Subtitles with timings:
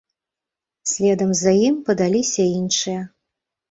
[0.93, 3.09] Следам за ім падаліся іншыя.